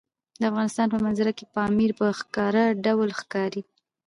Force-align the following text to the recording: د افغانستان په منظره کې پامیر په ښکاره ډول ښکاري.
د 0.39 0.41
افغانستان 0.51 0.87
په 0.93 0.97
منظره 1.05 1.31
کې 1.37 1.51
پامیر 1.55 1.91
په 1.99 2.05
ښکاره 2.19 2.63
ډول 2.85 3.09
ښکاري. 3.19 3.61